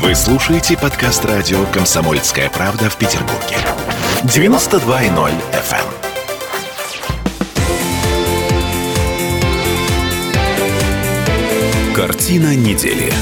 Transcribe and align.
Вы 0.00 0.14
слушаете 0.14 0.78
подкаст 0.78 1.24
радио 1.24 1.64
«Комсомольская 1.72 2.48
правда» 2.50 2.88
в 2.88 2.96
Петербурге. 2.96 3.56
92.0 4.22 5.32
FM. 5.52 5.84
Картина 11.96 12.54
недели. 12.54 13.12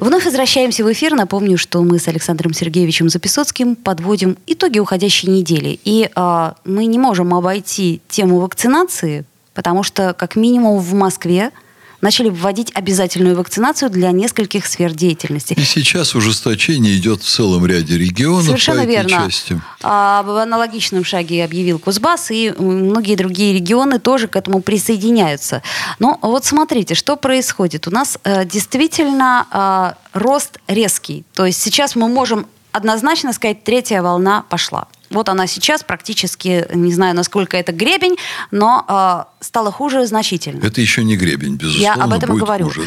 Вновь 0.00 0.24
возвращаемся 0.24 0.84
в 0.84 0.92
эфир. 0.92 1.14
Напомню, 1.14 1.56
что 1.56 1.80
мы 1.82 2.00
с 2.00 2.08
Александром 2.08 2.52
Сергеевичем 2.52 3.08
Записоцким 3.08 3.76
подводим 3.76 4.36
итоги 4.48 4.80
уходящей 4.80 5.28
недели. 5.28 5.78
И 5.84 6.10
э, 6.12 6.52
мы 6.64 6.86
не 6.86 6.98
можем 6.98 7.32
обойти 7.32 8.00
тему 8.08 8.40
вакцинации, 8.40 9.24
потому 9.54 9.84
что, 9.84 10.14
как 10.14 10.34
минимум, 10.34 10.80
в 10.80 10.94
Москве 10.94 11.52
начали 12.00 12.28
вводить 12.28 12.70
обязательную 12.74 13.36
вакцинацию 13.36 13.90
для 13.90 14.10
нескольких 14.12 14.66
сфер 14.66 14.92
деятельности. 14.92 15.54
И 15.54 15.62
сейчас 15.62 16.14
ужесточение 16.14 16.96
идет 16.96 17.22
в 17.22 17.28
целом 17.28 17.66
ряде 17.66 17.98
регионов 17.98 18.46
Совершенно 18.46 18.82
по 18.82 18.84
этой 18.84 18.96
верно. 18.96 19.10
части. 19.10 19.60
А, 19.82 20.22
в 20.22 20.30
аналогичном 20.36 21.04
шаге 21.04 21.44
объявил 21.44 21.78
Кузбасс, 21.78 22.30
и 22.30 22.52
многие 22.58 23.16
другие 23.16 23.54
регионы 23.54 23.98
тоже 23.98 24.28
к 24.28 24.36
этому 24.36 24.60
присоединяются. 24.60 25.62
Но 25.98 26.18
вот 26.22 26.44
смотрите, 26.44 26.94
что 26.94 27.16
происходит. 27.16 27.86
У 27.86 27.90
нас 27.90 28.18
э, 28.24 28.44
действительно 28.44 29.94
э, 30.14 30.18
рост 30.18 30.58
резкий. 30.68 31.24
То 31.34 31.46
есть 31.46 31.60
сейчас 31.60 31.96
мы 31.96 32.08
можем 32.08 32.46
однозначно 32.72 33.32
сказать, 33.32 33.64
третья 33.64 34.02
волна 34.02 34.44
пошла. 34.48 34.86
Вот 35.10 35.28
она 35.28 35.46
сейчас 35.46 35.82
практически, 35.82 36.66
не 36.74 36.92
знаю, 36.92 37.14
насколько 37.14 37.56
это 37.56 37.72
гребень, 37.72 38.16
но 38.50 38.84
э, 38.88 39.44
стало 39.44 39.70
хуже 39.72 40.06
значительно. 40.06 40.64
Это 40.64 40.80
еще 40.80 41.04
не 41.04 41.16
гребень, 41.16 41.56
безусловно, 41.56 41.82
Я 41.98 42.04
об 42.04 42.12
этом 42.12 42.36
и 42.36 42.40
говорю. 42.40 42.66
хуже, 42.66 42.82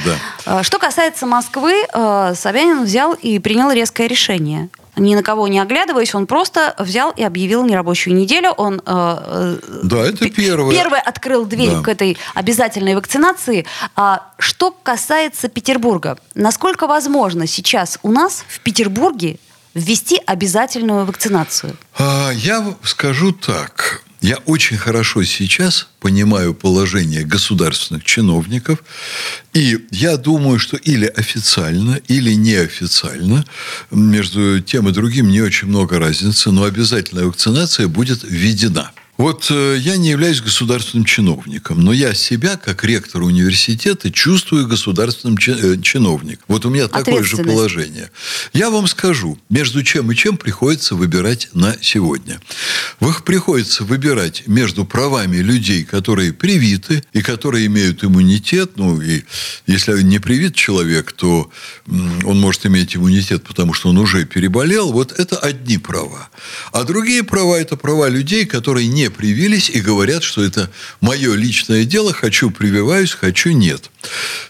да. 0.46 0.60
Э, 0.60 0.64
Что 0.64 0.80
касается 0.80 1.26
Москвы, 1.26 1.74
э, 1.94 2.34
Собянин 2.36 2.84
взял 2.84 3.14
и 3.14 3.40
принял 3.40 3.72
резкое 3.72 4.08
решение. 4.08 4.70
Ни 4.98 5.16
на 5.16 5.24
кого 5.24 5.48
не 5.48 5.60
оглядываясь, 5.60 6.14
он 6.14 6.28
просто 6.28 6.76
взял 6.78 7.12
и 7.12 7.24
объявил 7.24 7.64
нерабочую 7.64 8.16
неделю. 8.18 8.50
Он 8.52 8.82
э, 8.82 8.82
э, 8.86 9.58
Да, 9.84 10.00
это 10.06 10.30
первое. 10.30 10.72
первый 10.76 11.00
открыл 11.00 11.46
дверь 11.46 11.72
Да. 11.76 11.82
к 11.82 11.88
этой 11.88 12.18
обязательной 12.34 12.96
вакцинации. 12.96 13.66
А 13.96 14.24
что 14.40 14.76
касается 14.84 15.48
Петербурга, 15.48 16.18
насколько 16.36 16.86
возможно 16.86 17.48
сейчас 17.48 17.98
у 18.04 18.12
нас 18.12 18.44
в 18.50 18.60
Петербурге 18.60 19.38
ввести 19.80 20.20
обязательную 20.26 21.06
вакцинацию? 21.06 21.76
А, 21.98 22.32
Я 22.32 22.76
скажу 22.84 23.32
так. 23.32 24.04
Я 24.22 24.36
очень 24.46 24.78
хорошо 24.78 25.24
сейчас 25.24 25.88
понимаю 26.02 26.54
положение 26.54 27.24
государственных 27.24 28.04
чиновников, 28.04 28.80
и 29.54 29.80
я 29.92 30.18
думаю, 30.18 30.60
что 30.60 30.76
или 30.76 31.06
официально, 31.06 32.02
или 32.10 32.34
неофициально, 32.34 33.46
между 33.92 34.60
тем 34.60 34.90
и 34.90 34.92
другим 34.92 35.30
не 35.30 35.40
очень 35.40 35.70
много 35.70 36.00
разницы, 36.00 36.52
но 36.52 36.64
обязательная 36.66 37.26
вакцинация 37.26 37.88
будет 37.88 38.24
введена. 38.24 38.92
Вот 39.20 39.48
э, 39.52 39.76
я 39.78 39.98
не 39.98 40.12
являюсь 40.12 40.40
государственным 40.40 41.04
чиновником, 41.04 41.82
но 41.82 41.92
я 41.92 42.14
себя, 42.14 42.56
как 42.56 42.86
ректор 42.86 43.22
университета, 43.24 44.10
чувствую 44.12 44.66
государственным 44.66 45.38
э, 45.46 45.82
чиновником. 45.82 46.46
Вот 46.48 46.66
у 46.66 46.70
меня 46.70 46.88
такое 46.88 47.24
же 47.24 47.36
положение. 47.36 48.12
Я 48.54 48.70
вам 48.70 48.88
скажу, 48.88 49.38
между 49.50 49.84
чем 49.84 50.10
и 50.10 50.16
чем 50.16 50.38
приходится 50.38 50.96
выбирать 50.96 51.50
на 51.52 51.76
сегодня. 51.82 52.40
Их 53.02 53.26
приходится 53.26 53.84
выбирать 53.84 54.44
между 54.48 54.86
правами 54.86 55.38
людей, 55.38 55.84
которые 55.84 56.32
привиты 56.32 57.04
и 57.12 57.22
которые 57.22 57.66
имеют 57.66 58.06
иммунитет. 58.06 58.78
Ну, 58.78 59.02
и 59.02 59.24
если 59.68 60.02
не 60.02 60.20
привит 60.20 60.56
человек, 60.56 61.12
то 61.12 61.52
он 61.90 62.40
может 62.40 62.66
иметь 62.66 62.96
иммунитет, 62.96 63.44
потому 63.44 63.74
что 63.74 63.90
он 63.90 63.98
уже 63.98 64.24
переболел. 64.24 64.94
Вот 64.94 65.12
это 65.12 65.36
одни 65.36 65.78
права. 65.78 66.30
А 66.72 66.86
другие 66.86 67.24
права– 67.24 67.56
это 67.60 67.76
права 67.76 68.08
людей, 68.08 68.46
которые 68.46 68.88
не 68.88 69.09
привились 69.10 69.70
и 69.70 69.82
говорят, 69.82 70.24
что 70.24 70.44
это 70.44 70.70
мое 71.02 71.36
личное 71.36 71.86
дело, 71.86 72.14
хочу 72.14 72.52
прививаюсь, 72.52 73.12
хочу 73.12 73.52
нет. 73.52 73.90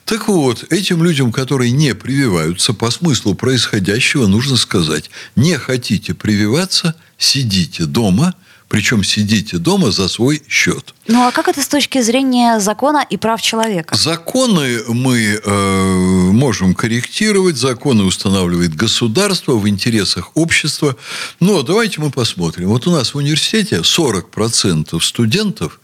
Так 0.05 0.27
вот, 0.27 0.71
этим 0.71 1.03
людям, 1.03 1.31
которые 1.31 1.71
не 1.71 1.95
прививаются, 1.95 2.73
по 2.73 2.91
смыслу 2.91 3.35
происходящего 3.35 4.27
нужно 4.27 4.57
сказать, 4.57 5.09
не 5.35 5.57
хотите 5.57 6.13
прививаться, 6.13 6.95
сидите 7.17 7.85
дома, 7.85 8.35
причем 8.69 9.03
сидите 9.03 9.57
дома 9.57 9.91
за 9.91 10.07
свой 10.07 10.43
счет. 10.47 10.93
Ну 11.07 11.27
а 11.27 11.31
как 11.31 11.47
это 11.47 11.61
с 11.61 11.67
точки 11.67 12.01
зрения 12.01 12.59
закона 12.59 13.05
и 13.09 13.17
прав 13.17 13.41
человека? 13.41 13.95
Законы 13.97 14.83
мы 14.87 15.41
э, 15.43 16.31
можем 16.31 16.75
корректировать, 16.75 17.57
законы 17.57 18.03
устанавливает 18.03 18.75
государство 18.75 19.53
в 19.53 19.67
интересах 19.67 20.37
общества. 20.37 20.95
Но 21.39 21.63
давайте 21.63 21.99
мы 21.99 22.11
посмотрим. 22.11 22.69
Вот 22.69 22.85
у 22.85 22.91
нас 22.91 23.15
в 23.15 23.17
университете 23.17 23.77
40% 23.77 25.01
студентов 25.01 25.79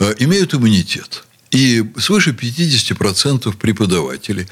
э, 0.00 0.14
имеют 0.18 0.52
иммунитет. 0.52 1.25
И 1.52 1.84
свыше 1.96 2.32
50% 2.32 3.56
преподавателей. 3.56 4.46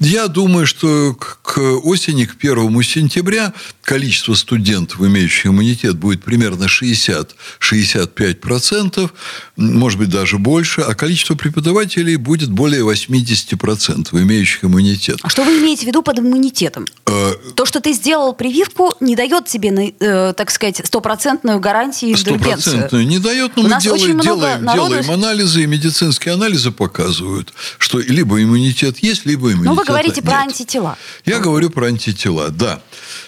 Я 0.00 0.26
думаю, 0.26 0.66
что 0.66 1.14
к 1.14 1.58
осени, 1.58 2.24
к 2.24 2.34
1 2.38 2.82
сентября 2.82 3.52
количество 3.82 4.34
студентов, 4.34 5.00
имеющих 5.00 5.46
иммунитет, 5.46 5.96
будет 5.96 6.24
примерно 6.24 6.64
60-65%, 6.64 9.10
может 9.56 9.98
быть, 9.98 10.08
даже 10.10 10.38
больше, 10.38 10.80
а 10.80 10.94
количество 10.94 11.34
преподавателей 11.36 12.16
будет 12.16 12.50
более 12.50 12.82
80%, 12.82 14.08
имеющих 14.20 14.64
иммунитет. 14.64 15.18
А 15.22 15.28
что 15.28 15.44
вы 15.44 15.60
имеете 15.60 15.84
в 15.84 15.86
виду 15.86 16.02
под 16.02 16.18
иммунитетом? 16.18 16.84
Э, 17.06 17.34
То, 17.54 17.64
что 17.64 17.80
ты 17.80 17.92
сделал 17.92 18.34
прививку, 18.34 18.92
не 19.00 19.14
дает 19.14 19.46
тебе, 19.46 19.94
э, 20.00 20.34
так 20.36 20.50
сказать, 20.50 20.80
стопроцентную 20.84 21.60
гарантию. 21.60 22.16
Стопроцентную 22.16 23.06
не 23.06 23.18
дает, 23.18 23.56
но 23.56 23.62
У 23.62 23.68
мы 23.68 23.80
делаем, 23.80 24.18
делаем, 24.20 24.64
народу- 24.64 24.88
делаем 24.90 25.10
анализы, 25.10 25.62
и 25.62 25.66
медицинские 25.66 26.34
анализы 26.34 26.39
показывают, 26.48 27.52
что 27.78 27.98
либо 27.98 28.42
иммунитет 28.42 28.98
есть, 29.02 29.26
либо 29.26 29.48
иммунитет 29.52 29.66
Ну, 29.66 29.74
вы 29.74 29.84
говорите 29.84 30.22
про 30.22 30.30
нет. 30.32 30.48
антитела. 30.48 30.96
Я 31.24 31.38
говорю 31.38 31.70
про 31.70 31.86
антитела, 31.86 32.48
да. 32.50 32.80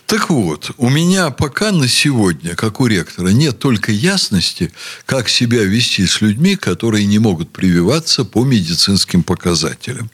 Так 0.07 0.29
вот, 0.31 0.73
у 0.77 0.91
меня 0.91 1.31
пока 1.31 1.73
на 1.73 1.89
сегодня, 1.89 2.55
как 2.55 2.81
у 2.81 2.87
ректора, 2.87 3.29
нет 3.29 3.59
только 3.59 3.93
ясности, 3.93 4.73
как 5.07 5.29
себя 5.29 5.63
вести 5.65 6.07
с 6.07 6.21
людьми, 6.21 6.57
которые 6.57 7.07
не 7.07 7.19
могут 7.19 7.51
прививаться 7.51 8.25
по 8.25 8.45
медицинским 8.45 9.23
показателям. 9.23 10.11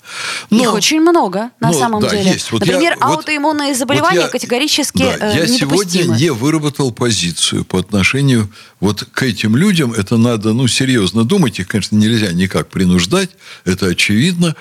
Но- 0.51 0.63
Их 0.63 0.75
очень 0.75 1.01
много, 1.01 1.51
на 1.61 1.73
ну, 1.73 1.79
самом 1.79 2.03
да, 2.03 2.11
деле. 2.11 2.31
есть. 2.33 2.53
Вот 2.53 2.65
я- 2.65 2.73
Например, 2.75 2.97
вот- 3.01 3.17
аутоиммунные 3.19 3.75
заболевания 3.75 4.21
вот 4.21 4.27
я- 4.27 4.31
категорически 4.31 4.99
да, 4.99 5.33
э, 5.33 5.37
я 5.39 5.47
сегодня 5.49 6.03
не 6.05 6.31
выработал 6.31 6.93
позицию 6.93 7.65
по 7.65 7.79
отношению 7.81 8.49
вот 8.81 9.05
к 9.13 9.23
этим 9.25 9.57
людям. 9.57 9.93
Это 9.93 10.17
надо, 10.17 10.53
ну, 10.53 10.69
серьезно 10.69 11.25
думать. 11.25 11.59
Их, 11.59 11.67
конечно, 11.67 11.97
нельзя 11.97 12.31
никак 12.33 12.69
принуждать. 12.89 13.31
Это 13.65 13.87
очевидно. 13.87 14.55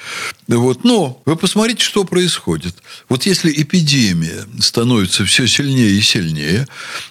Вот. 0.47 0.83
Но 0.83 1.21
вы 1.25 1.35
посмотрите, 1.37 1.83
что 1.83 2.03
происходит. 2.03 2.75
Вот 3.09 3.25
если 3.25 3.51
эпидемия 3.51 4.45
становится 4.59 5.25
все 5.25 5.47
сильнее 5.47 5.89
и 5.91 6.01
сильнее, 6.01 6.67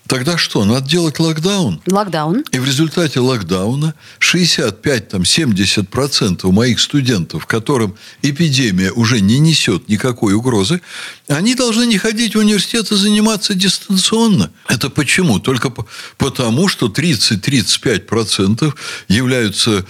тогда 0.07 0.39
что? 0.39 0.65
Надо 0.65 0.89
делать 0.89 1.19
локдаун. 1.19 1.81
Локдаун. 1.87 2.45
И 2.53 2.59
в 2.59 2.65
результате 2.67 3.21
локдауна 3.21 3.95
65-70% 4.21 6.51
моих 6.53 6.81
студентов, 6.81 7.47
которым 7.47 7.95
эпидемия 8.23 8.93
уже 8.93 9.21
не 9.21 9.39
несет 9.39 9.89
никакой 9.89 10.35
угрозы, 10.35 10.81
они 11.29 11.55
должны 11.55 11.87
не 11.87 11.99
ходить 11.99 12.35
в 12.35 12.39
университет 12.39 12.91
и 12.93 12.97
заниматься 12.97 13.55
дистанционно. 13.55 14.51
Это 14.69 14.91
почему? 14.91 15.39
Только 15.41 15.71
по- 15.71 15.87
потому, 16.19 16.69
что 16.69 16.89
30-35% 16.89 18.75
являются 19.09 19.85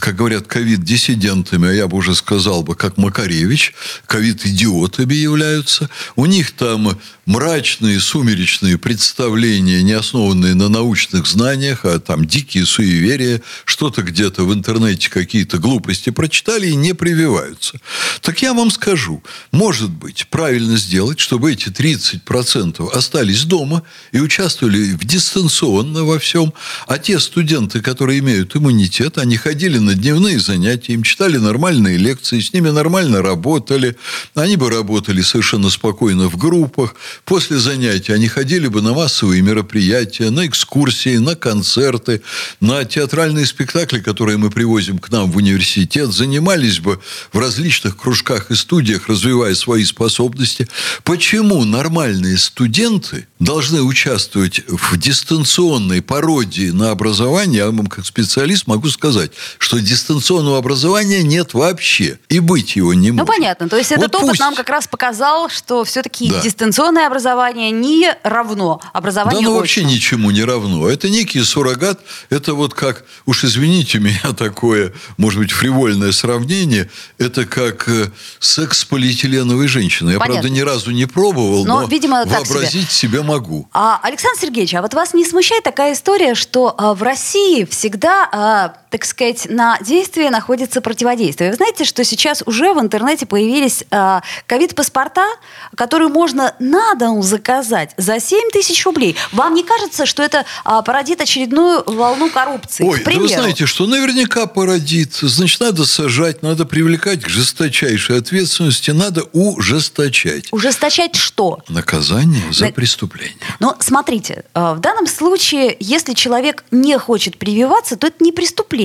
как 0.00 0.16
говорят, 0.16 0.46
ковид-диссидентами, 0.46 1.68
а 1.68 1.72
я 1.72 1.88
бы 1.88 1.96
уже 1.96 2.14
сказал 2.14 2.62
бы, 2.62 2.74
как 2.74 2.96
Макаревич, 2.96 3.74
ковид-идиотами 4.06 5.14
являются. 5.14 5.88
У 6.16 6.26
них 6.26 6.52
там 6.52 6.98
мрачные, 7.26 8.00
сумеречные 8.00 8.78
представления, 8.78 9.82
не 9.82 9.92
основанные 9.92 10.54
на 10.54 10.68
научных 10.68 11.26
знаниях, 11.26 11.84
а 11.84 11.98
там 11.98 12.24
дикие 12.24 12.64
суеверия, 12.64 13.42
что-то 13.66 14.02
где-то 14.02 14.44
в 14.44 14.54
интернете 14.54 15.10
какие-то 15.10 15.58
глупости 15.58 16.08
прочитали 16.08 16.68
и 16.68 16.74
не 16.74 16.94
прививаются. 16.94 17.78
Так 18.22 18.40
я 18.40 18.54
вам 18.54 18.70
скажу, 18.70 19.22
может 19.52 19.90
быть, 19.90 20.26
правильно 20.30 20.78
сделать, 20.78 21.20
чтобы 21.20 21.52
эти 21.52 21.68
30% 21.68 22.90
остались 22.92 23.44
дома 23.44 23.82
и 24.12 24.20
участвовали 24.20 24.92
в 24.92 25.04
дистанционно 25.04 26.04
во 26.04 26.18
всем, 26.18 26.54
а 26.86 26.98
те 26.98 27.20
студенты, 27.20 27.82
которые 27.82 28.20
имеют 28.20 28.56
иммунитет, 28.56 29.18
они 29.18 29.36
ходили 29.36 29.67
ходили 29.68 29.84
на 29.84 29.94
дневные 29.94 30.40
занятия, 30.40 30.94
им 30.94 31.02
читали 31.02 31.36
нормальные 31.36 31.98
лекции, 31.98 32.40
с 32.40 32.54
ними 32.54 32.70
нормально 32.70 33.20
работали. 33.20 33.96
Они 34.34 34.56
бы 34.56 34.70
работали 34.70 35.20
совершенно 35.20 35.68
спокойно 35.68 36.30
в 36.30 36.38
группах. 36.38 36.94
После 37.26 37.58
занятий 37.58 38.12
они 38.12 38.28
ходили 38.28 38.68
бы 38.68 38.80
на 38.80 38.94
массовые 38.94 39.42
мероприятия, 39.42 40.30
на 40.30 40.46
экскурсии, 40.46 41.18
на 41.18 41.34
концерты, 41.34 42.22
на 42.60 42.82
театральные 42.86 43.44
спектакли, 43.44 44.00
которые 44.00 44.38
мы 44.38 44.50
привозим 44.50 44.98
к 44.98 45.10
нам 45.10 45.30
в 45.30 45.36
университет, 45.36 46.12
занимались 46.12 46.78
бы 46.78 46.98
в 47.30 47.38
различных 47.38 47.98
кружках 47.98 48.50
и 48.50 48.54
студиях, 48.54 49.06
развивая 49.08 49.54
свои 49.54 49.84
способности. 49.84 50.66
Почему 51.04 51.64
нормальные 51.66 52.38
студенты 52.38 53.26
должны 53.38 53.82
участвовать 53.82 54.62
в 54.66 54.96
дистанционной 54.96 56.00
пародии 56.00 56.70
на 56.70 56.90
образование? 56.90 57.58
Я 57.58 57.66
вам 57.66 57.86
как 57.88 58.06
специалист 58.06 58.66
могу 58.66 58.88
сказать, 58.88 59.32
что 59.58 59.78
дистанционного 59.80 60.58
образования 60.58 61.22
нет 61.22 61.54
вообще. 61.54 62.18
И 62.28 62.38
быть 62.40 62.76
его 62.76 62.94
не 62.94 63.10
Ну, 63.10 63.18
может. 63.18 63.34
понятно. 63.34 63.68
То 63.68 63.76
есть 63.76 63.90
Вот 63.90 63.98
этот 63.98 64.14
опыт 64.16 64.28
пусть- 64.30 64.40
нам 64.40 64.54
как 64.54 64.68
раз 64.70 64.86
показал, 64.86 65.48
что 65.48 65.84
все-таки 65.84 66.30
Да. 66.30 66.40
дистанционное 66.40 67.06
образование 67.06 67.70
не 67.70 68.08
равно 68.22 68.80
Да 68.82 68.90
образованию 68.98 69.48
оно 69.50 69.54
вообще 69.58 69.84
ничему 69.84 70.30
не 70.30 70.44
равно. 70.44 70.88
Это 70.88 71.08
некий 71.08 71.42
суррогат. 71.42 72.00
Это 72.30 72.54
вот 72.54 72.74
как, 72.74 73.04
уж 73.26 73.44
извините 73.44 73.98
меня, 73.98 74.20
такое, 74.38 74.92
может 75.16 75.40
быть, 75.40 75.50
фривольное 75.52 76.12
сравнение. 76.12 76.88
Это 77.18 77.44
как 77.44 77.88
э, 77.88 78.10
секс 78.40 78.78
с 78.78 78.84
полиэтиленовой 78.84 79.68
женщиной. 79.68 80.14
Я, 80.14 80.18
Понятно. 80.18 80.42
правда, 80.42 80.50
ни 80.56 80.60
разу 80.60 80.90
не 80.92 81.06
пробовал, 81.06 81.64
Но, 81.64 81.80
но, 81.80 81.86
видимо, 81.86 82.24
так 82.26 82.46
себе. 82.46 82.54
вообразить 82.54 82.90
себе 82.90 83.22
могу. 83.22 83.68
А, 83.72 83.98
Александр 84.02 84.40
Сергеевич, 84.40 84.74
а 84.74 84.82
вот 84.82 84.94
вас 84.94 85.14
не 85.14 85.24
смущает 85.24 85.64
такая 85.64 85.94
история, 85.94 86.34
что 86.34 86.74
а, 86.78 86.94
в 86.94 87.02
России 87.02 87.64
всегда, 87.64 88.28
а, 88.32 88.68
так 88.90 89.04
сказать, 89.04 89.46
на 89.48 89.78
действие 89.80 90.30
находится 90.30 90.80
противодействие? 90.80 91.50
Вы 91.50 91.56
знаете, 91.56 91.84
что 91.84 92.04
сейчас 92.04 92.42
уже 92.46 92.72
в 92.72 92.80
интернете 92.80 93.26
появились 93.26 93.84
а, 93.90 94.22
ковид-паспорта, 94.46 95.26
которые 95.74 96.08
можно 96.08 96.54
на 96.58 96.94
дом 96.94 97.22
заказать 97.22 97.90
за 97.96 98.20
7 98.20 98.50
тысяч 98.52 98.84
рублей. 98.84 99.16
Вам 99.32 99.54
не 99.54 99.62
кажется, 99.62 100.06
что 100.06 100.22
это 100.22 100.44
а, 100.64 100.82
породит 100.82 101.20
очередную 101.20 101.82
волну 101.86 102.30
коррупции? 102.30 102.84
Ой, 102.84 103.02
да 103.04 103.12
вы 103.12 103.28
знаете, 103.28 103.66
что 103.66 103.86
наверняка 103.86 104.46
породит. 104.46 105.14
Значит, 105.14 105.60
надо 105.60 105.84
сажать, 105.84 106.42
надо 106.42 106.64
привлекать 106.64 107.22
к 107.22 107.28
жесточайшей 107.28 108.18
ответственности, 108.18 108.90
надо 108.90 109.24
ужесточать. 109.32 110.46
Ужесточать 110.52 111.14
что? 111.16 111.58
Наказание 111.68 112.52
за 112.52 112.66
На- 112.66 112.72
преступление. 112.72 113.36
Но 113.60 113.76
смотрите, 113.80 114.44
э, 114.54 114.74
в 114.74 114.80
данном 114.80 115.06
случае, 115.06 115.76
если 115.78 116.14
человек 116.14 116.64
не 116.70 116.98
хочет 116.98 117.38
прививаться, 117.38 117.96
то 117.96 118.06
это 118.06 118.22
не 118.24 118.32
преступление. 118.32 118.77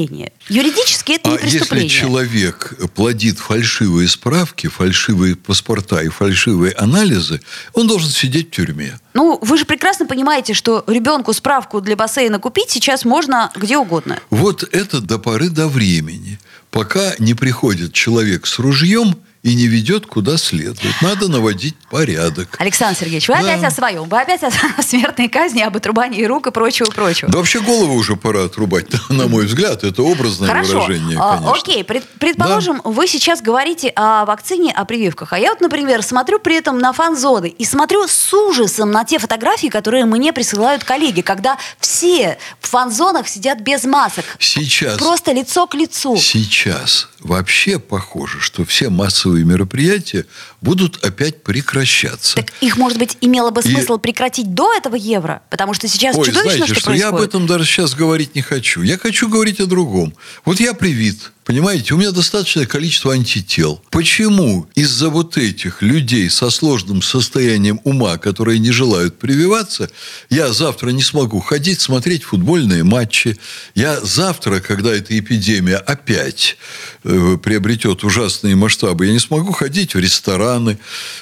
Юридически 0.49 1.13
это 1.13 1.29
не 1.29 1.37
А 1.37 1.39
если 1.41 1.59
преступление. 1.59 1.89
человек 1.89 2.73
плодит 2.95 3.39
фальшивые 3.39 4.07
справки, 4.07 4.67
фальшивые 4.67 5.35
паспорта 5.35 6.01
и 6.01 6.09
фальшивые 6.09 6.73
анализы, 6.73 7.41
он 7.73 7.87
должен 7.87 8.09
сидеть 8.09 8.47
в 8.47 8.51
тюрьме. 8.51 8.99
Ну, 9.13 9.37
вы 9.41 9.57
же 9.57 9.65
прекрасно 9.65 10.05
понимаете, 10.05 10.53
что 10.53 10.83
ребенку 10.87 11.33
справку 11.33 11.81
для 11.81 11.95
бассейна 11.95 12.39
купить 12.39 12.71
сейчас 12.71 13.05
можно 13.05 13.51
где 13.55 13.77
угодно. 13.77 14.19
Вот 14.29 14.63
это 14.71 15.01
до 15.01 15.19
поры 15.19 15.49
до 15.49 15.67
времени, 15.67 16.39
пока 16.71 17.13
не 17.19 17.33
приходит 17.33 17.93
человек 17.93 18.47
с 18.47 18.59
ружьем 18.59 19.15
и 19.43 19.55
не 19.55 19.67
ведет 19.67 20.05
куда 20.07 20.37
следует. 20.37 20.93
Надо 21.01 21.27
наводить 21.27 21.75
порядок. 21.89 22.55
Александр 22.59 22.97
Сергеевич, 22.97 23.27
вы 23.27 23.35
Да. 23.35 23.41
опять 23.41 23.63
о 23.65 23.71
своем. 23.71 24.03
Вы 24.07 24.21
опять 24.21 24.41
о 24.41 24.49
смертной 24.81 25.27
казни, 25.27 25.61
об 25.61 25.75
отрубании 25.75 26.23
рук 26.23 26.47
и 26.47 26.51
прочего-прочего. 26.51 27.29
Да 27.29 27.39
вообще 27.39 27.59
голову 27.59 27.93
уже 27.93 28.15
пора 28.15 28.45
отрубать, 28.45 28.87
на 29.09 29.27
мой 29.27 29.45
взгляд. 29.45 29.83
Это 29.83 30.01
образное 30.01 30.47
Хорошо. 30.47 30.79
выражение, 30.81 31.17
А, 31.19 31.37
конечно. 31.37 31.53
Окей, 31.55 31.83
пред- 31.83 32.07
предположим, 32.19 32.79
вы 32.85 33.05
сейчас 33.07 33.41
говорите 33.41 33.89
о 33.97 34.23
вакцине, 34.25 34.71
о 34.71 34.85
прививках. 34.85 35.33
А 35.33 35.39
я 35.39 35.49
вот, 35.49 35.59
например, 35.59 36.01
смотрю 36.03 36.39
при 36.39 36.55
этом 36.55 36.79
на 36.79 36.93
фан-зоны 36.93 37.49
и 37.49 37.65
смотрю 37.65 38.07
с 38.07 38.33
ужасом 38.33 38.91
на 38.91 39.03
те 39.03 39.19
фотографии, 39.19 39.67
которые 39.67 40.05
мне 40.05 40.31
присылают 40.31 40.85
коллеги, 40.85 41.19
когда 41.19 41.57
все 41.79 42.37
в 42.61 42.69
фан-зонах 42.69 43.27
сидят 43.27 43.59
без 43.59 43.83
масок. 43.83 44.23
Сейчас 44.39 44.97
Просто 44.97 45.33
лицо 45.33 45.67
к 45.67 45.73
лицу. 45.75 46.15
Сейчас 46.15 47.09
вообще 47.19 47.77
похоже, 47.77 48.39
что 48.39 48.63
все 48.65 48.89
массовые 48.89 49.32
мероприятия 49.41 50.27
будут 50.61 51.03
опять 51.03 51.41
прекращаться. 51.41 52.35
Так 52.35 52.53
их, 52.61 52.77
может 52.77 52.99
быть, 52.99 53.17
имело 53.21 53.49
бы 53.49 53.61
И- 53.61 53.67
смысл 53.67 53.97
прекратить 53.97 54.53
до 54.53 54.71
этого 54.73 54.95
евро? 54.95 55.41
Потому 55.49 55.73
что 55.73 55.87
сейчас 55.87 56.15
Ой, 56.15 56.27
чудовищно, 56.27 56.57
знаете, 56.57 56.73
что, 56.75 56.81
что, 56.81 56.93
я 56.93 57.07
об 57.07 57.15
происходит. 57.15 57.29
этом 57.29 57.47
даже 57.47 57.65
сейчас 57.65 57.95
говорить 57.95 58.35
не 58.35 58.41
хочу. 58.43 58.83
Я 58.83 58.99
хочу 58.99 59.27
говорить 59.27 59.59
о 59.59 59.65
другом. 59.65 60.13
Вот 60.45 60.59
я 60.59 60.75
привит, 60.75 61.31
понимаете, 61.43 61.93
у 61.93 61.97
меня 61.97 62.11
достаточное 62.11 62.65
количество 62.65 63.13
антител. 63.13 63.81
Почему 63.91 64.67
из-за 64.75 65.09
вот 65.09 65.37
этих 65.37 65.81
людей 65.81 66.29
со 66.29 66.49
сложным 66.49 67.01
состоянием 67.01 67.79
ума, 67.83 68.17
которые 68.17 68.59
не 68.59 68.71
желают 68.71 69.19
прививаться, 69.19 69.89
я 70.29 70.51
завтра 70.53 70.89
не 70.89 71.03
смогу 71.03 71.39
ходить, 71.39 71.81
смотреть 71.81 72.23
футбольные 72.23 72.83
матчи. 72.83 73.37
Я 73.75 73.99
завтра, 74.01 74.59
когда 74.59 74.93
эта 74.93 75.17
эпидемия 75.17 75.77
опять 75.77 76.57
э, 77.03 77.37
приобретет 77.41 78.03
ужасные 78.03 78.55
масштабы, 78.55 79.05
я 79.07 79.13
не 79.13 79.19
смогу 79.19 79.51
ходить 79.51 79.95
в 79.95 79.99
рестораны. 79.99 80.77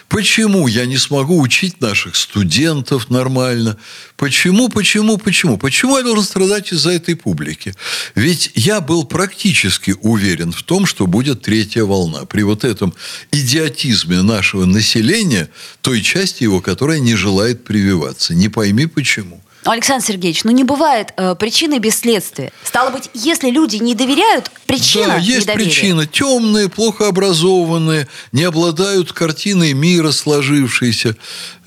Почему 0.07 0.67
я 0.67 0.85
не 0.85 0.97
смогу 0.97 1.39
учить 1.39 1.81
наших 1.81 2.15
студентов 2.15 3.09
нормально? 3.09 3.77
Почему, 4.17 4.69
почему, 4.69 5.17
почему? 5.17 5.57
Почему 5.57 5.97
я 5.97 6.03
должен 6.03 6.23
страдать 6.23 6.71
из-за 6.71 6.91
этой 6.91 7.15
публики? 7.15 7.73
Ведь 8.13 8.51
я 8.55 8.79
был 8.79 9.03
практически 9.03 9.95
уверен 10.11 10.51
в 10.51 10.63
том, 10.63 10.85
что 10.85 11.07
будет 11.07 11.41
третья 11.41 11.83
волна. 11.83 12.25
При 12.25 12.43
вот 12.43 12.63
этом 12.63 12.93
идиотизме 13.31 14.21
нашего 14.21 14.65
населения, 14.65 15.49
той 15.81 16.01
части 16.01 16.43
его, 16.43 16.61
которая 16.61 16.99
не 16.99 17.15
желает 17.15 17.63
прививаться. 17.63 18.33
Не 18.33 18.49
пойми 18.49 18.85
почему. 18.85 19.41
Александр 19.63 20.03
Сергеевич, 20.07 20.43
ну 20.43 20.51
не 20.51 20.63
бывает 20.63 21.13
э, 21.17 21.35
причины 21.35 21.77
без 21.77 21.99
следствия. 21.99 22.51
Стало 22.63 22.89
быть, 22.89 23.11
если 23.13 23.51
люди 23.51 23.75
не 23.75 23.93
доверяют, 23.93 24.49
причина 24.65 25.05
Да, 25.07 25.17
есть 25.17 25.41
недоверия. 25.41 25.65
причина. 25.65 26.07
Темные, 26.07 26.67
плохо 26.67 27.07
образованные, 27.07 28.07
не 28.31 28.43
обладают 28.43 29.13
картиной 29.13 29.73
мира 29.73 30.11
сложившейся. 30.11 31.15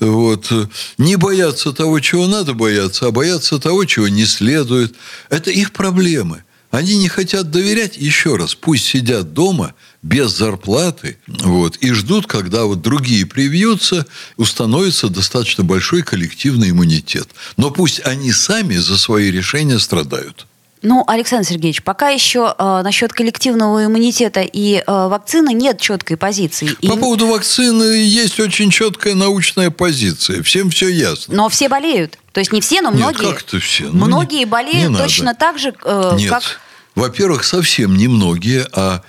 Вот. 0.01 0.51
Не 0.97 1.15
боятся 1.15 1.71
того, 1.71 2.01
чего 2.01 2.27
надо 2.27 2.53
бояться, 2.53 3.07
а 3.07 3.11
боятся 3.11 3.59
того, 3.59 3.85
чего 3.85 4.09
не 4.09 4.25
следует. 4.25 4.93
Это 5.29 5.49
их 5.51 5.71
проблемы. 5.71 6.43
Они 6.75 6.97
не 6.97 7.07
хотят 7.07 7.51
доверять. 7.51 7.97
Еще 7.97 8.35
раз, 8.35 8.53
пусть 8.53 8.85
сидят 8.85 9.33
дома 9.33 9.73
без 10.01 10.31
зарплаты 10.37 11.17
вот, 11.27 11.77
и 11.77 11.91
ждут, 11.93 12.27
когда 12.27 12.65
вот 12.65 12.81
другие 12.81 13.25
привьются, 13.25 14.05
установится 14.37 15.07
достаточно 15.07 15.63
большой 15.63 16.01
коллективный 16.03 16.71
иммунитет. 16.71 17.29
Но 17.57 17.71
пусть 17.71 18.01
они 18.05 18.31
сами 18.31 18.75
за 18.75 18.97
свои 18.97 19.31
решения 19.31 19.79
страдают. 19.79 20.45
Ну, 20.81 21.03
Александр 21.07 21.47
Сергеевич, 21.47 21.81
пока 21.81 22.09
еще 22.09 22.53
э, 22.55 22.81
насчет 22.83 23.11
коллективного 23.11 23.85
иммунитета 23.85 24.41
и 24.41 24.75
э, 24.75 24.83
вакцины 24.87 25.51
нет 25.51 25.81
четкой 25.81 26.15
позиции. 26.15 26.69
И- 26.81 26.87
По 26.87 26.95
поводу 26.97 27.25
вакцины 27.25 28.05
есть 28.05 28.39
очень 28.39 28.69
четкая 28.69 29.15
научная 29.15 29.71
позиция. 29.71 30.43
Всем 30.43 30.69
все 30.69 30.89
ясно. 30.89 31.33
Но 31.33 31.49
все 31.49 31.69
болеют. 31.69 32.19
То 32.33 32.39
есть 32.39 32.51
не 32.51 32.61
все, 32.61 32.81
но 32.81 32.91
Нет, 32.91 32.99
многие. 32.99 33.31
как 33.31 33.41
это 33.41 33.59
все? 33.59 33.85
Ну, 33.85 34.05
многие 34.05 34.45
болеют 34.45 34.95
точно 34.95 35.33
так 35.33 35.57
же, 35.57 35.73
э, 35.83 36.13
Нет. 36.17 36.29
как... 36.29 36.43
Во-первых, 36.95 37.43
совсем 37.43 37.95
немногие, 37.97 38.67
а 38.73 39.01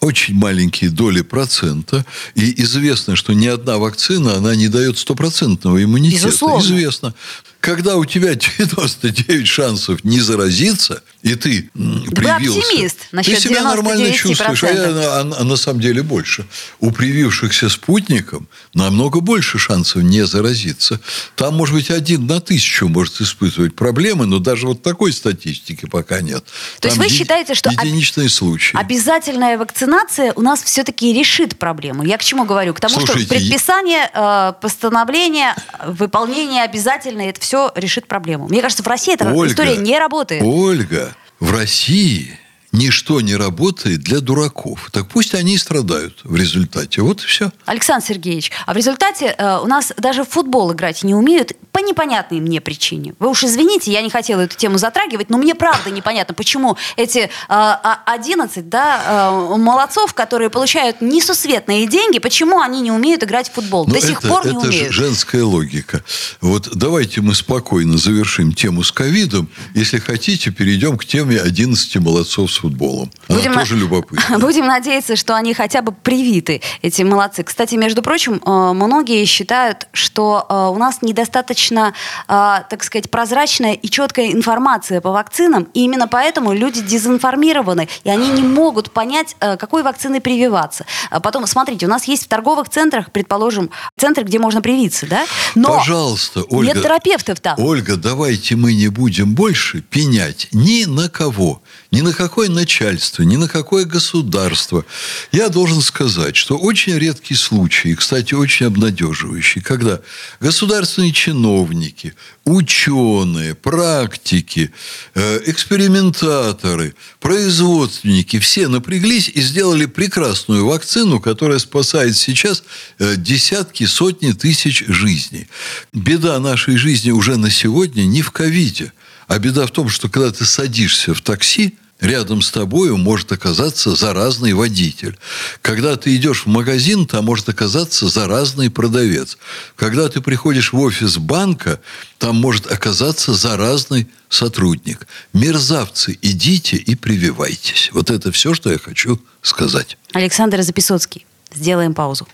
очень 0.00 0.34
маленькие 0.34 0.90
доли 0.90 1.22
процента. 1.22 2.04
И 2.34 2.62
известно, 2.62 3.16
что 3.16 3.32
ни 3.32 3.46
одна 3.46 3.78
вакцина, 3.78 4.36
она 4.36 4.54
не 4.54 4.68
дает 4.68 4.98
стопроцентного 4.98 5.82
иммунитета. 5.82 6.26
Безусловно. 6.26 6.62
Известно. 6.62 7.14
Когда 7.60 7.96
у 7.96 8.04
тебя 8.04 8.34
99 8.34 9.48
шансов 9.48 10.04
не 10.04 10.20
заразиться, 10.20 11.02
и 11.24 11.36
ты 11.36 11.70
Да 11.72 11.80
вы 11.82 12.10
привился, 12.12 12.58
оптимист 12.60 12.98
насчет 13.12 13.36
ты 13.36 13.40
себя 13.48 13.62
нормально 13.62 14.08
99%. 14.08 14.12
чувствуешь. 14.14 14.62
А, 14.64 14.70
я, 14.70 14.82
а- 14.84 15.34
а 15.40 15.44
на 15.44 15.56
самом 15.56 15.80
деле 15.80 16.02
больше. 16.02 16.44
У 16.80 16.90
привившихся 16.90 17.70
спутником 17.70 18.46
намного 18.74 19.20
больше 19.20 19.58
шансов 19.58 20.02
не 20.02 20.26
заразиться. 20.26 21.00
Там, 21.34 21.54
может 21.56 21.74
быть, 21.74 21.90
один 21.90 22.26
на 22.26 22.42
тысячу 22.42 22.88
может 22.88 23.22
испытывать 23.22 23.74
проблемы, 23.74 24.26
но 24.26 24.38
даже 24.38 24.66
вот 24.66 24.82
такой 24.82 25.14
статистики 25.14 25.86
пока 25.86 26.20
нет. 26.20 26.44
То 26.80 26.88
есть 26.88 26.98
Там 26.98 27.06
вы 27.06 27.10
е- 27.10 27.18
считаете, 27.18 27.54
что 27.54 27.70
об- 27.70 27.80
единичные 27.82 28.28
случаи. 28.28 28.76
Обязательная 28.78 29.56
вакцинация 29.56 30.34
у 30.36 30.42
нас 30.42 30.62
все-таки 30.62 31.10
решит 31.14 31.58
проблему. 31.58 32.02
Я 32.02 32.18
к 32.18 32.22
чему 32.22 32.44
говорю? 32.44 32.74
К 32.74 32.80
тому, 32.80 32.96
Слушайте, 32.96 33.24
что 33.24 33.34
предписание, 33.34 34.10
э, 34.12 34.52
постановление, 34.60 35.54
выполнение 35.86 36.64
обязательное, 36.64 37.30
это 37.30 37.40
все 37.40 37.72
решит 37.74 38.06
проблему. 38.08 38.46
Мне 38.48 38.60
кажется, 38.60 38.82
в 38.82 38.86
России 38.86 39.14
эта 39.14 39.32
Ольга, 39.32 39.50
история 39.50 39.76
не 39.78 39.98
работает. 39.98 40.42
Ольга, 40.44 41.13
в 41.40 41.50
России 41.50 42.38
ничто 42.74 43.20
не 43.20 43.36
работает 43.36 44.00
для 44.00 44.20
дураков. 44.20 44.90
Так 44.92 45.06
пусть 45.08 45.34
они 45.34 45.54
и 45.54 45.58
страдают 45.58 46.18
в 46.24 46.34
результате. 46.36 47.02
Вот 47.02 47.22
и 47.22 47.26
все. 47.26 47.52
Александр 47.64 48.06
Сергеевич, 48.06 48.50
а 48.66 48.74
в 48.74 48.76
результате 48.76 49.34
э, 49.38 49.58
у 49.62 49.66
нас 49.66 49.92
даже 49.96 50.24
в 50.24 50.28
футбол 50.28 50.72
играть 50.72 51.02
не 51.04 51.14
умеют 51.14 51.52
по 51.70 51.78
непонятной 51.78 52.40
мне 52.40 52.60
причине. 52.60 53.14
Вы 53.18 53.28
уж 53.30 53.44
извините, 53.44 53.92
я 53.92 54.02
не 54.02 54.10
хотела 54.10 54.42
эту 54.42 54.56
тему 54.56 54.78
затрагивать, 54.78 55.30
но 55.30 55.38
мне 55.38 55.54
правда 55.54 55.90
непонятно, 55.90 56.34
почему 56.34 56.76
эти 56.96 57.30
э, 57.48 57.74
11 58.06 58.68
да, 58.68 59.30
э, 59.30 59.56
молодцов, 59.56 60.12
которые 60.14 60.50
получают 60.50 61.00
несусветные 61.00 61.86
деньги, 61.86 62.18
почему 62.18 62.60
они 62.60 62.80
не 62.80 62.90
умеют 62.90 63.22
играть 63.22 63.48
в 63.48 63.52
футбол? 63.52 63.86
Но 63.86 63.92
До 63.92 63.98
это, 63.98 64.08
сих 64.08 64.22
пор 64.22 64.44
не 64.46 64.50
это 64.50 64.66
умеют. 64.66 64.92
же 64.92 64.92
женская 64.92 65.44
логика. 65.44 66.02
Вот 66.40 66.70
давайте 66.74 67.20
мы 67.20 67.34
спокойно 67.34 67.98
завершим 67.98 68.52
тему 68.52 68.82
с 68.82 68.90
ковидом. 68.90 69.48
Если 69.74 69.98
хотите, 69.98 70.50
перейдем 70.50 70.98
к 70.98 71.04
теме 71.04 71.38
11 71.38 71.96
молодцов 71.96 72.52
с 72.52 72.63
футболом. 72.68 73.10
Она 73.28 73.38
Будем 73.38 73.52
тоже 73.54 73.74
на- 73.74 73.80
любопытна. 73.80 74.38
Будем 74.38 74.66
надеяться, 74.66 75.16
что 75.16 75.34
они 75.36 75.52
хотя 75.52 75.82
бы 75.82 75.92
привиты, 75.92 76.62
эти 76.80 77.02
молодцы. 77.02 77.42
Кстати, 77.42 77.74
между 77.74 78.00
прочим, 78.02 78.40
э, 78.44 78.72
многие 78.72 79.24
считают, 79.26 79.86
что 79.92 80.46
э, 80.48 80.74
у 80.74 80.78
нас 80.78 81.02
недостаточно, 81.02 81.92
э, 82.26 82.32
так 82.70 82.82
сказать, 82.82 83.10
прозрачная 83.10 83.74
и 83.74 83.88
четкая 83.90 84.32
информация 84.32 85.02
по 85.02 85.10
вакцинам, 85.10 85.68
и 85.74 85.80
именно 85.84 86.08
поэтому 86.08 86.54
люди 86.54 86.80
дезинформированы, 86.80 87.88
и 88.04 88.08
они 88.08 88.28
не 88.30 88.42
могут 88.42 88.90
понять, 88.92 89.36
какой 89.38 89.82
вакциной 89.82 90.20
прививаться. 90.20 90.86
А 91.10 91.20
Потом, 91.20 91.46
смотрите, 91.46 91.84
у 91.86 91.88
нас 91.88 92.04
есть 92.04 92.24
в 92.24 92.28
торговых 92.28 92.68
центрах, 92.70 93.10
предположим, 93.10 93.70
центры, 93.98 94.24
где 94.24 94.38
можно 94.38 94.62
привиться, 94.62 95.06
да? 95.06 95.24
Но 95.54 95.78
Пожалуйста, 95.78 96.42
Ольга. 96.48 96.72
нет 96.74 96.82
терапевтов 96.82 97.40
там. 97.40 97.58
Ольга, 97.58 97.96
давайте 97.96 98.56
мы 98.56 98.74
не 98.74 98.88
будем 98.88 99.34
больше 99.34 99.80
пенять 99.82 100.48
ни 100.52 100.84
на 100.84 101.08
кого, 101.08 101.62
ни 101.90 102.00
на 102.00 102.12
какое 102.12 102.48
начальство, 102.54 103.22
ни 103.22 103.36
на 103.36 103.48
какое 103.48 103.84
государство. 103.84 104.86
Я 105.32 105.50
должен 105.50 105.82
сказать, 105.82 106.36
что 106.36 106.56
очень 106.56 106.96
редкий 106.98 107.34
случай, 107.34 107.90
и, 107.90 107.94
кстати, 107.94 108.32
очень 108.32 108.66
обнадеживающий, 108.66 109.60
когда 109.60 110.00
государственные 110.40 111.12
чиновники, 111.12 112.14
ученые, 112.44 113.54
практики, 113.54 114.72
э, 115.14 115.40
экспериментаторы, 115.46 116.94
производственники, 117.20 118.38
все 118.38 118.68
напряглись 118.68 119.28
и 119.28 119.40
сделали 119.42 119.86
прекрасную 119.86 120.66
вакцину, 120.66 121.20
которая 121.20 121.58
спасает 121.58 122.16
сейчас 122.16 122.64
э, 122.98 123.16
десятки, 123.16 123.84
сотни 123.84 124.32
тысяч 124.32 124.84
жизней. 124.86 125.48
Беда 125.92 126.38
нашей 126.38 126.76
жизни 126.76 127.10
уже 127.10 127.36
на 127.36 127.50
сегодня 127.50 128.04
не 128.04 128.22
в 128.22 128.30
ковиде, 128.30 128.92
а 129.26 129.38
беда 129.38 129.66
в 129.66 129.70
том, 129.70 129.88
что 129.88 130.08
когда 130.08 130.30
ты 130.30 130.44
садишься 130.44 131.14
в 131.14 131.20
такси, 131.20 131.74
Рядом 132.04 132.42
с 132.42 132.50
тобою 132.50 132.98
может 132.98 133.32
оказаться 133.32 133.96
заразный 133.96 134.52
водитель. 134.52 135.16
Когда 135.62 135.96
ты 135.96 136.14
идешь 136.14 136.42
в 136.44 136.48
магазин, 136.48 137.06
там 137.06 137.24
может 137.24 137.48
оказаться 137.48 138.08
заразный 138.08 138.68
продавец. 138.68 139.38
Когда 139.74 140.10
ты 140.10 140.20
приходишь 140.20 140.74
в 140.74 140.78
офис 140.78 141.16
банка, 141.16 141.80
там 142.18 142.36
может 142.36 142.70
оказаться 142.70 143.32
заразный 143.32 144.06
сотрудник. 144.28 145.06
Мерзавцы, 145.32 146.18
идите 146.20 146.76
и 146.76 146.94
прививайтесь. 146.94 147.88
Вот 147.94 148.10
это 148.10 148.30
все, 148.32 148.52
что 148.52 148.70
я 148.70 148.78
хочу 148.78 149.18
сказать. 149.40 149.96
Александр 150.12 150.60
Записоцкий. 150.60 151.24
Сделаем 151.54 151.94
паузу. 151.94 152.28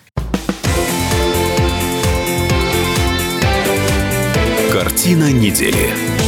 Картина 4.73 5.31
недели. 5.31 6.20